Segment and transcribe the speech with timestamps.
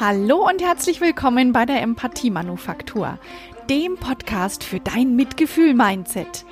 [0.00, 3.18] Hallo und herzlich willkommen bei der Empathie Manufaktur,
[3.70, 6.44] dem Podcast für dein Mitgefühl-Mindset.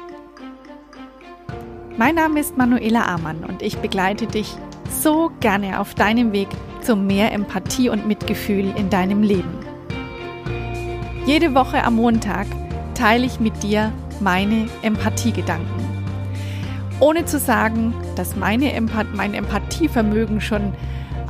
[1.97, 4.57] Mein Name ist Manuela Amann und ich begleite dich
[4.89, 6.49] so gerne auf deinem Weg
[6.81, 9.59] zu mehr Empathie und Mitgefühl in deinem Leben.
[11.27, 12.47] Jede Woche am Montag
[12.95, 15.85] teile ich mit dir meine Empathiegedanken.
[17.01, 20.73] Ohne zu sagen, dass meine Empath mein Empathievermögen schon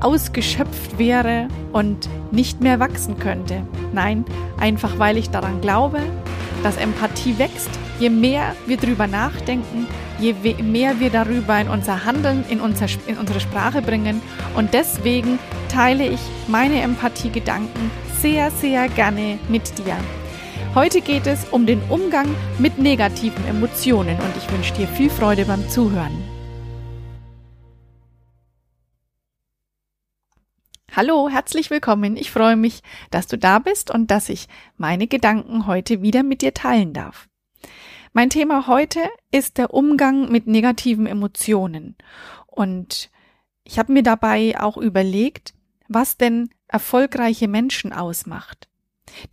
[0.04, 3.62] ausgeschöpft wäre und nicht mehr wachsen könnte.
[3.92, 4.24] Nein,
[4.58, 6.00] einfach weil ich daran glaube,
[6.62, 9.86] dass Empathie wächst, je mehr wir darüber nachdenken,
[10.20, 14.20] je mehr wir darüber in unser Handeln, in, unser, in unsere Sprache bringen.
[14.54, 19.96] Und deswegen teile ich meine Empathiegedanken sehr, sehr gerne mit dir.
[20.74, 22.26] Heute geht es um den Umgang
[22.58, 26.33] mit negativen Emotionen und ich wünsche dir viel Freude beim Zuhören.
[30.96, 32.16] Hallo, herzlich willkommen.
[32.16, 32.80] Ich freue mich,
[33.10, 37.28] dass du da bist und dass ich meine Gedanken heute wieder mit dir teilen darf.
[38.12, 39.00] Mein Thema heute
[39.32, 41.96] ist der Umgang mit negativen Emotionen.
[42.46, 43.10] Und
[43.64, 45.54] ich habe mir dabei auch überlegt,
[45.88, 48.68] was denn erfolgreiche Menschen ausmacht.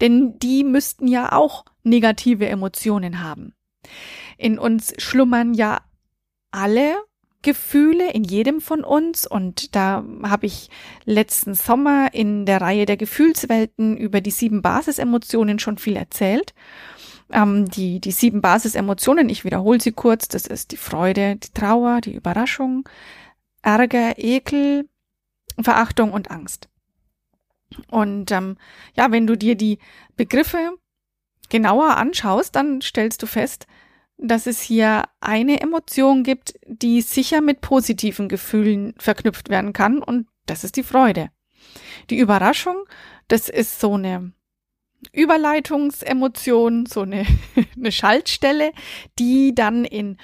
[0.02, 3.54] Denn die müssten ja auch negative Emotionen haben.
[4.40, 5.82] In uns schlummern ja
[6.50, 6.96] alle
[7.42, 10.70] Gefühle in jedem von uns und da habe ich
[11.06, 16.54] letzten Sommer in der Reihe der Gefühlswelten über die sieben Basisemotionen schon viel erzählt.
[17.32, 22.02] Ähm, die, die sieben Basisemotionen, ich wiederhole sie kurz, das ist die Freude, die Trauer,
[22.02, 22.88] die Überraschung,
[23.64, 24.88] Ärger, Ekel,
[25.60, 26.70] Verachtung und Angst.
[27.90, 28.58] Und ähm,
[28.96, 29.80] ja, wenn du dir die
[30.16, 30.78] Begriffe
[31.50, 33.66] genauer anschaust, dann stellst du fest,
[34.22, 40.28] dass es hier eine Emotion gibt, die sicher mit positiven Gefühlen verknüpft werden kann und
[40.46, 41.30] das ist die Freude.
[42.10, 42.86] Die Überraschung,
[43.28, 44.32] das ist so eine
[45.12, 47.26] Überleitungsemotion, so eine,
[47.76, 48.72] eine Schaltstelle,
[49.18, 50.18] die dann in,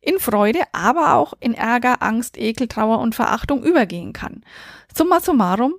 [0.00, 4.44] in Freude, aber auch in Ärger, Angst, Ekel, Trauer und Verachtung übergehen kann.
[4.92, 5.74] Summa summarum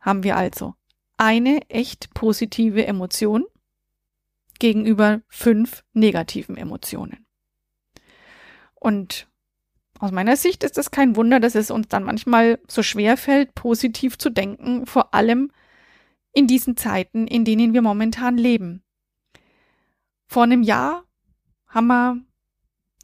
[0.00, 0.74] haben wir also
[1.16, 3.46] eine echt positive Emotion
[4.58, 7.26] gegenüber fünf negativen Emotionen.
[8.74, 9.28] Und
[9.98, 13.54] aus meiner Sicht ist es kein Wunder, dass es uns dann manchmal so schwer fällt,
[13.54, 15.50] positiv zu denken, vor allem
[16.32, 18.82] in diesen Zeiten, in denen wir momentan leben.
[20.26, 21.04] Vor einem Jahr
[21.66, 22.20] haben wir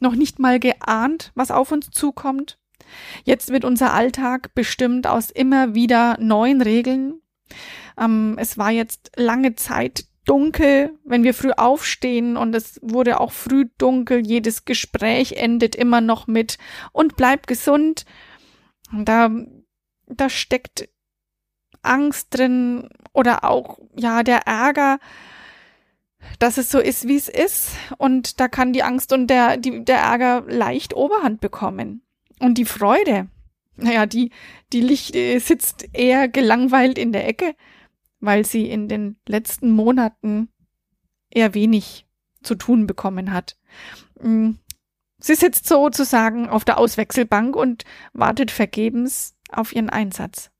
[0.01, 2.59] noch nicht mal geahnt, was auf uns zukommt.
[3.23, 7.21] Jetzt wird unser Alltag bestimmt aus immer wieder neuen Regeln.
[7.97, 13.31] Ähm, es war jetzt lange Zeit dunkel, wenn wir früh aufstehen und es wurde auch
[13.31, 14.25] früh dunkel.
[14.25, 16.57] Jedes Gespräch endet immer noch mit
[16.91, 18.05] und bleib gesund.
[18.93, 19.29] Da,
[20.07, 20.89] da steckt
[21.81, 24.99] Angst drin oder auch, ja, der Ärger,
[26.37, 27.71] dass es so ist, wie es ist.
[27.97, 32.03] Und da kann die Angst und der, die, der Ärger leicht Oberhand bekommen.
[32.39, 33.27] Und die Freude,
[33.75, 34.31] naja, die,
[34.71, 37.55] die Licht äh, sitzt eher gelangweilt in der Ecke
[38.21, 40.49] weil sie in den letzten Monaten
[41.29, 42.07] eher wenig
[42.43, 43.57] zu tun bekommen hat.
[44.21, 44.51] Mm,
[45.19, 47.83] sie sitzt sozusagen auf der Auswechselbank und
[48.13, 50.51] wartet vergebens auf ihren Einsatz.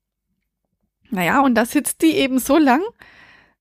[1.10, 2.82] Naja, und da sitzt die eben so lang,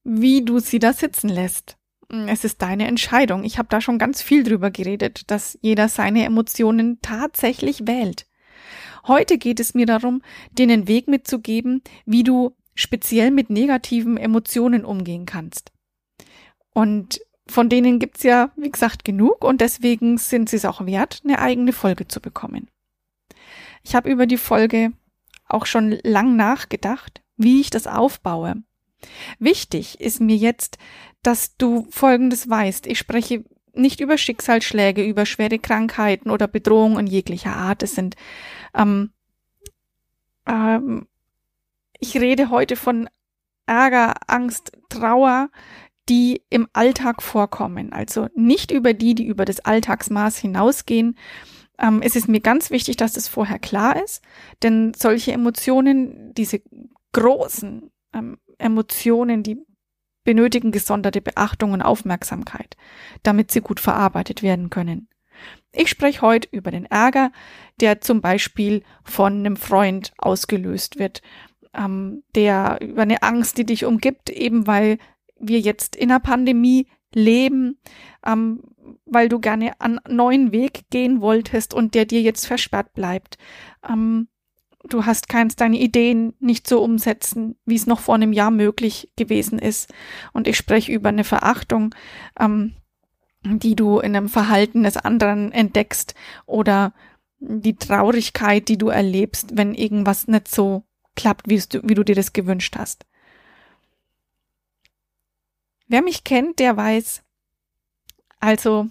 [0.03, 1.77] wie du sie da sitzen lässt.
[2.09, 3.43] Mm, es ist deine Entscheidung.
[3.43, 8.27] Ich habe da schon ganz viel drüber geredet, dass jeder seine Emotionen tatsächlich wählt.
[9.07, 14.85] Heute geht es mir darum, dir einen Weg mitzugeben, wie du speziell mit negativen Emotionen
[14.85, 15.71] umgehen kannst.
[16.73, 21.21] Und von denen gibt's ja, wie gesagt, genug und deswegen sind sie es auch wert,
[21.23, 22.69] eine eigene Folge zu bekommen.
[23.83, 24.93] Ich habe über die Folge
[25.47, 28.63] auch schon lang nachgedacht, wie ich das aufbaue.
[29.39, 30.77] Wichtig ist mir jetzt,
[31.23, 32.87] dass du Folgendes weißt.
[32.87, 33.43] Ich spreche
[33.73, 37.83] nicht über Schicksalsschläge, über schwere Krankheiten oder Bedrohungen jeglicher Art.
[37.83, 38.15] Es sind
[38.75, 39.11] ähm,
[40.47, 41.07] ähm,
[42.01, 43.09] ich rede heute von
[43.67, 45.49] Ärger, Angst, Trauer,
[46.09, 47.93] die im Alltag vorkommen.
[47.93, 51.17] Also nicht über die, die über das Alltagsmaß hinausgehen.
[51.79, 54.21] Ähm, es ist mir ganz wichtig, dass das vorher klar ist,
[54.63, 56.61] denn solche Emotionen, diese
[57.13, 59.57] großen ähm, Emotionen, die
[60.23, 62.77] benötigen gesonderte Beachtung und Aufmerksamkeit,
[63.23, 65.07] damit sie gut verarbeitet werden können.
[65.71, 67.31] Ich spreche heute über den Ärger,
[67.79, 71.21] der zum Beispiel von einem Freund ausgelöst wird,
[71.75, 74.97] ähm, der über eine Angst, die dich umgibt, eben weil
[75.39, 77.79] wir jetzt in einer Pandemie leben,
[78.25, 78.63] ähm,
[79.05, 83.37] weil du gerne einen neuen Weg gehen wolltest und der dir jetzt versperrt bleibt.
[83.87, 84.27] Ähm,
[84.83, 89.11] du hast keins deine Ideen nicht so umsetzen, wie es noch vor einem Jahr möglich
[89.15, 89.93] gewesen ist.
[90.33, 91.93] Und ich spreche über eine Verachtung,
[92.39, 92.73] ähm,
[93.43, 96.15] die du in einem Verhalten des anderen entdeckst
[96.45, 96.93] oder
[97.39, 100.83] die Traurigkeit, die du erlebst, wenn irgendwas nicht so
[101.15, 103.05] klappt, wie du, wie du dir das gewünscht hast.
[105.87, 107.21] Wer mich kennt, der weiß,
[108.39, 108.87] also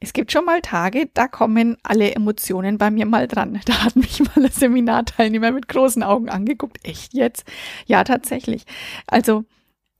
[0.00, 3.60] es gibt schon mal Tage, da kommen alle Emotionen bei mir mal dran.
[3.66, 6.78] Da hat mich mal ein Seminarteilnehmer mit großen Augen angeguckt.
[6.82, 7.44] Echt jetzt?
[7.86, 8.64] Ja, tatsächlich.
[9.06, 9.44] Also,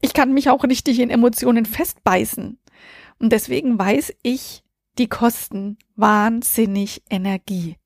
[0.01, 2.59] ich kann mich auch richtig in Emotionen festbeißen.
[3.19, 4.63] Und deswegen weiß ich,
[4.99, 7.77] die kosten wahnsinnig Energie.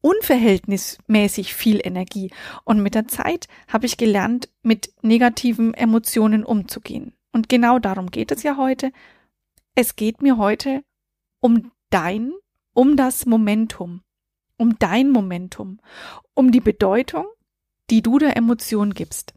[0.00, 2.30] Unverhältnismäßig viel Energie.
[2.64, 7.12] Und mit der Zeit habe ich gelernt, mit negativen Emotionen umzugehen.
[7.32, 8.92] Und genau darum geht es ja heute.
[9.74, 10.82] Es geht mir heute
[11.40, 12.32] um dein,
[12.74, 14.02] um das Momentum,
[14.56, 15.80] um dein Momentum,
[16.34, 17.26] um die Bedeutung,
[17.90, 19.34] die du der Emotion gibst.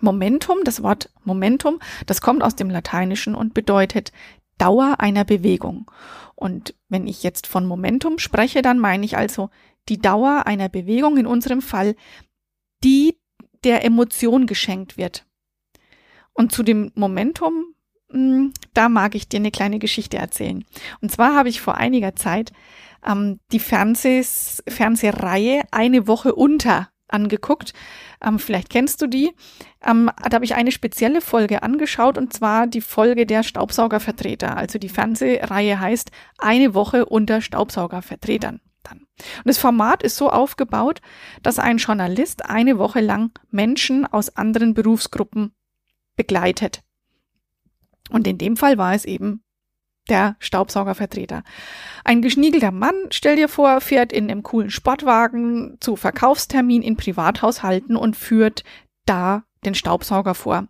[0.00, 4.12] Momentum, das Wort Momentum, das kommt aus dem Lateinischen und bedeutet
[4.58, 5.90] Dauer einer Bewegung.
[6.34, 9.50] Und wenn ich jetzt von Momentum spreche, dann meine ich also
[9.88, 11.94] die Dauer einer Bewegung, in unserem Fall,
[12.82, 13.18] die
[13.64, 15.26] der Emotion geschenkt wird.
[16.32, 17.74] Und zu dem Momentum
[18.14, 20.64] hm, da mag ich dir eine kleine Geschichte erzählen.
[21.00, 22.52] Und zwar habe ich vor einiger Zeit
[23.04, 27.72] ähm, die Fernsehs Fernsehreihe Eine Woche unter angeguckt.
[28.22, 29.32] Ähm, vielleicht kennst du die.
[29.84, 34.56] Ähm, da habe ich eine spezielle Folge angeschaut und zwar die Folge der Staubsaugervertreter.
[34.56, 38.60] Also die Fernsehreihe heißt Eine Woche unter Staubsaugervertretern.
[38.82, 38.98] Dann.
[38.98, 41.00] Und das Format ist so aufgebaut,
[41.42, 45.54] dass ein Journalist eine Woche lang Menschen aus anderen Berufsgruppen
[46.16, 46.82] begleitet.
[48.10, 49.43] Und in dem Fall war es eben
[50.08, 51.42] der Staubsaugervertreter.
[52.04, 57.96] Ein geschniegelter Mann, stell dir vor, fährt in einem coolen Sportwagen zu Verkaufstermin in Privathaushalten
[57.96, 58.64] und führt
[59.06, 60.68] da den Staubsauger vor.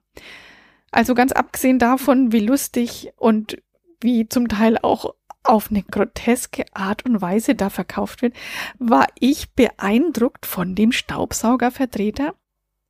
[0.91, 3.61] Also ganz abgesehen davon, wie lustig und
[4.01, 8.35] wie zum Teil auch auf eine groteske Art und Weise da verkauft wird,
[8.79, 12.35] war ich beeindruckt von dem Staubsaugervertreter,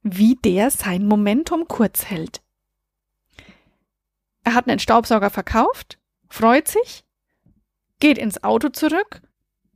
[0.02, 2.42] wie der sein Momentum kurz hält.
[4.44, 5.98] Er hat einen Staubsauger verkauft,
[6.34, 7.04] freut sich,
[8.00, 9.22] geht ins Auto zurück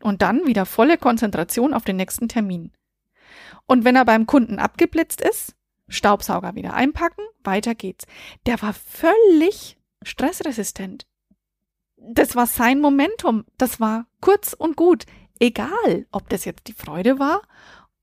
[0.03, 2.73] und dann wieder volle Konzentration auf den nächsten Termin.
[3.67, 5.55] Und wenn er beim Kunden abgeblitzt ist,
[5.89, 8.07] Staubsauger wieder einpacken, weiter geht's.
[8.47, 11.07] Der war völlig stressresistent.
[11.97, 13.45] Das war sein Momentum.
[13.57, 15.07] Das war kurz und gut.
[15.39, 17.43] Egal, ob das jetzt die Freude war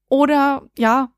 [0.08, 1.12] oder ja,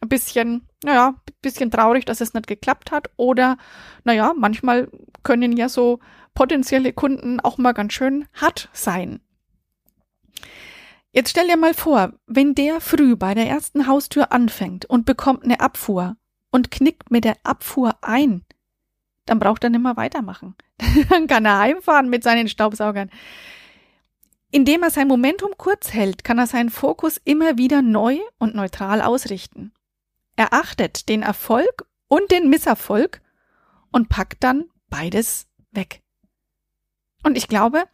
[0.00, 3.10] ein bisschen, naja, ein bisschen traurig, dass es nicht geklappt hat.
[3.16, 3.58] Oder,
[4.02, 4.88] naja, manchmal
[5.22, 6.00] können ja so
[6.34, 9.20] potenzielle Kunden auch mal ganz schön hart sein.
[11.12, 15.44] Jetzt stell dir mal vor, wenn der früh bei der ersten Haustür anfängt und bekommt
[15.44, 16.16] eine Abfuhr
[16.50, 18.44] und knickt mit der Abfuhr ein,
[19.26, 20.56] dann braucht er nicht mehr weitermachen.
[21.10, 23.10] dann kann er heimfahren mit seinen Staubsaugern.
[24.50, 29.00] Indem er sein Momentum kurz hält, kann er seinen Fokus immer wieder neu und neutral
[29.00, 29.72] ausrichten.
[30.36, 33.20] Er achtet den Erfolg und den Misserfolg
[33.92, 36.03] und packt dann beides weg.
[37.24, 37.84] Und ich glaube,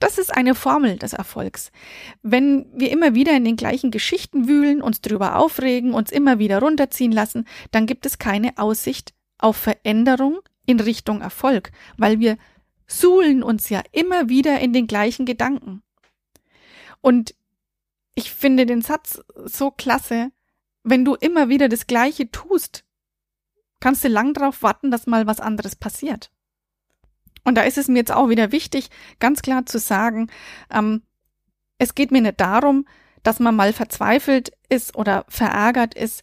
[0.00, 1.70] das ist eine Formel des Erfolgs.
[2.22, 6.58] Wenn wir immer wieder in den gleichen Geschichten wühlen, uns drüber aufregen, uns immer wieder
[6.60, 12.38] runterziehen lassen, dann gibt es keine Aussicht auf Veränderung in Richtung Erfolg, weil wir
[12.86, 15.82] suhlen uns ja immer wieder in den gleichen Gedanken.
[17.02, 17.34] Und
[18.14, 20.32] ich finde den Satz so klasse,
[20.82, 22.84] wenn du immer wieder das Gleiche tust,
[23.80, 26.30] kannst du lang darauf warten, dass mal was anderes passiert.
[27.44, 30.30] Und da ist es mir jetzt auch wieder wichtig, ganz klar zu sagen,
[30.72, 31.02] ähm,
[31.78, 32.86] es geht mir nicht darum,
[33.22, 36.22] dass man mal verzweifelt ist oder verärgert ist.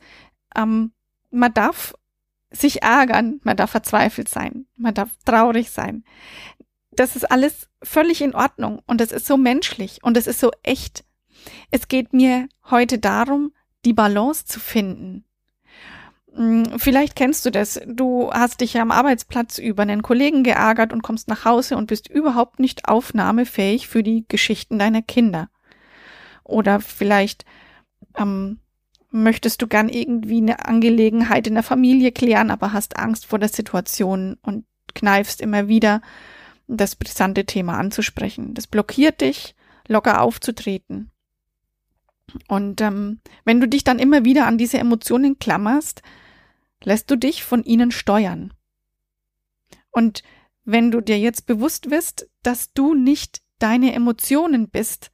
[0.55, 0.91] Ähm,
[1.31, 1.93] man darf
[2.51, 6.03] sich ärgern, man darf verzweifelt sein, man darf traurig sein.
[6.91, 10.51] Das ist alles völlig in Ordnung und es ist so menschlich und es ist so
[10.63, 11.03] echt.
[11.71, 13.53] Es geht mir heute darum,
[13.85, 15.23] die Balance zu finden.
[16.33, 17.79] Hm, vielleicht kennst du das.
[17.87, 21.87] Du hast dich ja am Arbeitsplatz über einen Kollegen geärgert und kommst nach Hause und
[21.87, 25.49] bist überhaupt nicht aufnahmefähig für die Geschichten deiner Kinder.
[26.43, 27.45] Oder vielleicht
[28.17, 28.59] ähm,
[29.11, 33.49] möchtest du gern irgendwie eine Angelegenheit in der Familie klären, aber hast Angst vor der
[33.49, 36.01] Situation und kneifst immer wieder,
[36.67, 38.53] das brisante Thema anzusprechen.
[38.53, 39.55] Das blockiert dich,
[39.87, 41.11] locker aufzutreten.
[42.47, 46.01] Und ähm, wenn du dich dann immer wieder an diese Emotionen klammerst,
[46.83, 48.53] lässt du dich von ihnen steuern.
[49.91, 50.23] Und
[50.65, 55.11] wenn du dir jetzt bewusst wirst, dass du nicht deine Emotionen bist,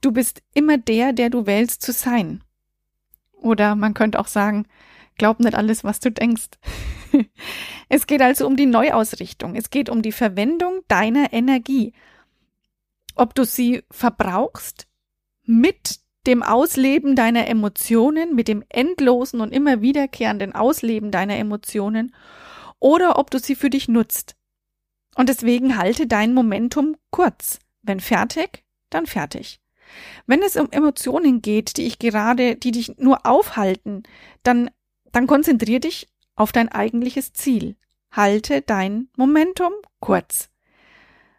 [0.00, 2.44] du bist immer der, der du wählst zu sein.
[3.32, 4.66] Oder man könnte auch sagen,
[5.16, 6.50] glaub nicht alles, was du denkst.
[7.88, 9.54] es geht also um die Neuausrichtung.
[9.54, 11.94] Es geht um die Verwendung deiner Energie.
[13.14, 14.88] Ob du sie verbrauchst
[15.44, 22.14] mit dem Ausleben deiner Emotionen, mit dem endlosen und immer wiederkehrenden Ausleben deiner Emotionen,
[22.78, 24.36] oder ob du sie für dich nutzt.
[25.16, 27.58] Und deswegen halte dein Momentum kurz.
[27.82, 29.60] Wenn fertig, dann fertig.
[30.26, 34.02] Wenn es um Emotionen geht, die ich gerade, die dich nur aufhalten,
[34.42, 34.70] dann,
[35.12, 37.76] dann konzentrier dich auf dein eigentliches Ziel.
[38.10, 40.50] Halte dein Momentum kurz.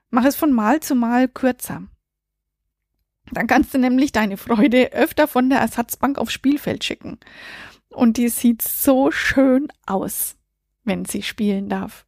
[0.10, 1.84] Mach es von Mal zu Mal kürzer.
[3.32, 7.20] Dann kannst du nämlich deine Freude öfter von der Ersatzbank aufs Spielfeld schicken.
[7.89, 10.36] Und die sieht so schön aus,
[10.84, 12.05] wenn sie spielen darf.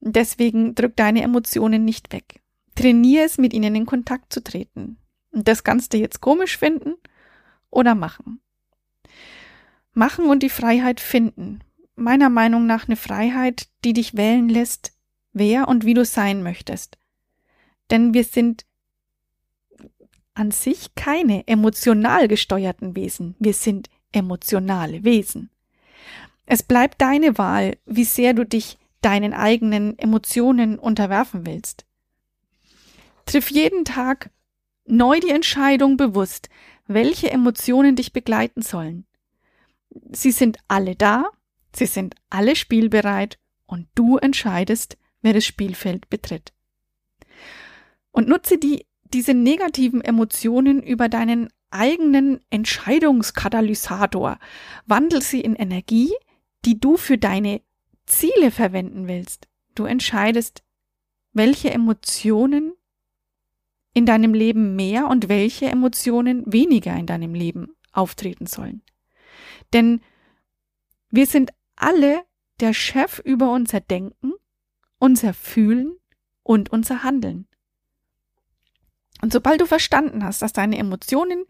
[0.00, 2.40] Deswegen drück deine Emotionen nicht weg.
[2.74, 4.98] Trainier es, mit ihnen in Kontakt zu treten.
[5.30, 6.94] Und das kannst du jetzt komisch finden
[7.70, 8.40] oder machen.
[9.94, 11.60] Machen und die Freiheit finden.
[11.94, 14.92] Meiner Meinung nach eine Freiheit, die dich wählen lässt,
[15.32, 16.98] wer und wie du sein möchtest.
[17.90, 18.64] Denn wir sind
[20.34, 23.34] an sich keine emotional gesteuerten Wesen.
[23.38, 25.50] Wir sind emotionale Wesen.
[26.46, 31.84] Es bleibt deine Wahl, wie sehr du dich deinen eigenen Emotionen unterwerfen willst.
[33.26, 34.30] Triff jeden Tag
[34.84, 36.48] neu die Entscheidung bewusst,
[36.86, 39.06] welche Emotionen dich begleiten sollen.
[40.10, 41.26] Sie sind alle da,
[41.74, 46.52] sie sind alle spielbereit und du entscheidest, wer das Spielfeld betritt.
[48.10, 54.38] Und nutze die diese negativen Emotionen über deinen eigenen Entscheidungskatalysator.
[54.86, 56.12] Wandel sie in Energie,
[56.64, 57.62] die du für deine
[58.06, 59.48] Ziele verwenden willst.
[59.74, 60.62] Du entscheidest,
[61.32, 62.72] welche Emotionen
[63.94, 68.82] in deinem Leben mehr und welche Emotionen weniger in deinem Leben auftreten sollen.
[69.72, 70.00] Denn
[71.10, 72.22] wir sind alle
[72.60, 74.32] der Chef über unser Denken,
[74.98, 75.96] unser Fühlen
[76.42, 77.46] und unser Handeln.
[79.22, 81.46] Und sobald du verstanden hast, dass deine Emotionen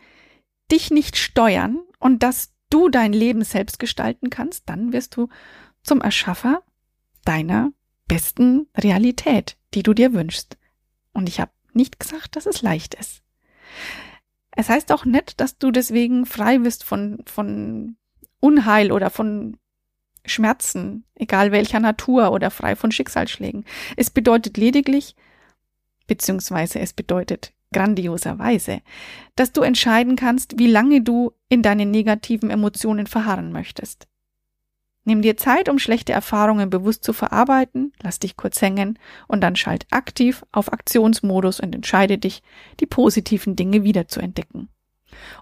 [0.70, 5.28] dich nicht steuern und dass du dein Leben selbst gestalten kannst, dann wirst du
[5.82, 6.62] zum Erschaffer
[7.24, 7.72] deiner
[8.06, 10.58] besten Realität, die du dir wünschst.
[11.12, 13.22] Und ich habe nicht gesagt, dass es leicht ist.
[14.50, 17.96] Es heißt auch nicht, dass du deswegen frei bist von, von
[18.38, 19.56] Unheil oder von
[20.26, 23.64] Schmerzen, egal welcher Natur oder frei von Schicksalsschlägen.
[23.96, 25.16] Es bedeutet lediglich,
[26.06, 28.80] beziehungsweise es bedeutet grandioserweise,
[29.36, 34.06] dass du entscheiden kannst, wie lange du in deinen negativen Emotionen verharren möchtest.
[35.04, 39.56] Nimm dir Zeit, um schlechte Erfahrungen bewusst zu verarbeiten, lass dich kurz hängen und dann
[39.56, 42.42] schalt aktiv auf Aktionsmodus und entscheide dich,
[42.78, 44.68] die positiven Dinge wiederzuentdecken.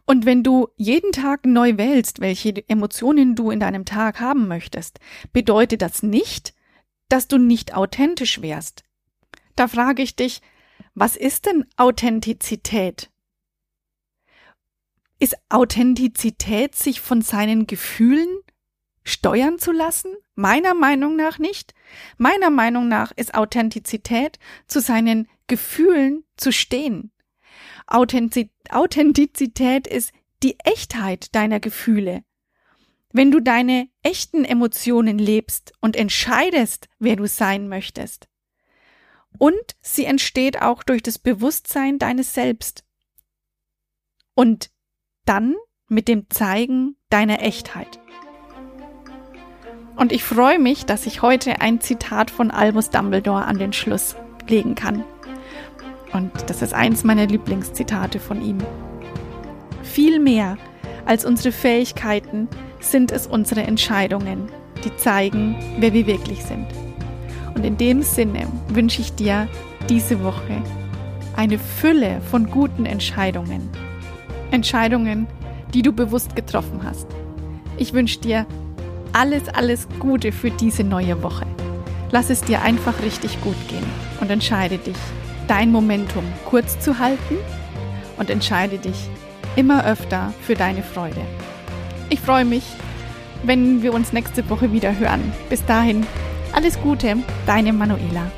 [0.07, 4.99] Und wenn du jeden Tag neu wählst, welche Emotionen du in deinem Tag haben möchtest,
[5.33, 6.55] bedeutet das nicht,
[7.09, 8.85] dass du nicht authentisch wärst.
[9.57, 10.41] Da frage ich dich,
[10.95, 13.11] was ist denn Authentizität?
[15.19, 18.29] Ist Authentizität, sich von seinen Gefühlen
[19.05, 20.15] steuern zu lassen?
[20.35, 21.75] Meiner Meinung nach nicht.
[22.17, 27.13] Meiner Meinung nach ist Authentizität, zu seinen Gefühlen zu stehen.
[27.87, 32.25] Authentizität ist die Echtheit deiner Gefühle.
[33.13, 38.30] Wenn du deine echten Emotionen lebst und entscheidest, wer du sein möchtest,
[39.39, 42.85] und sie entsteht auch durch das Bewusstsein deines Selbst.
[44.35, 44.71] Und
[45.25, 45.55] dann
[45.89, 48.01] mit dem Zeigen deiner Echtheit.
[49.97, 54.17] Und ich freue mich, dass ich heute ein Zitat von Albus Dumbledore an den Schluss
[54.49, 55.05] legen kann.
[56.13, 58.59] Und das ist eins meiner Lieblingszitate von ihm.
[59.83, 60.57] Viel mehr
[61.05, 62.49] als unsere Fähigkeiten
[62.81, 64.51] sind es unsere Entscheidungen,
[64.85, 66.67] die zeigen, wer wir wirklich sind.
[67.61, 69.47] Und in dem Sinne wünsche ich dir
[69.87, 70.63] diese Woche
[71.37, 73.69] eine Fülle von guten Entscheidungen.
[74.51, 75.27] Entscheidungen,
[75.75, 77.07] die du bewusst getroffen hast.
[77.77, 78.47] Ich wünsche dir
[79.13, 81.45] alles, alles Gute für diese neue Woche.
[82.11, 83.85] Lass es dir einfach richtig gut gehen
[84.23, 84.97] und entscheide dich,
[85.47, 87.37] dein Momentum kurz zu halten
[88.17, 89.11] und entscheide dich
[89.55, 91.21] immer öfter für deine Freude.
[92.09, 92.65] Ich freue mich,
[93.43, 95.31] wenn wir uns nächste Woche wieder hören.
[95.51, 96.07] Bis dahin,
[96.53, 97.17] alles Gute,
[97.47, 98.31] deine Manuela.